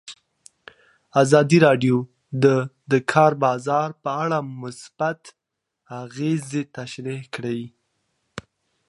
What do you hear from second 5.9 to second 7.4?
اغېزې تشریح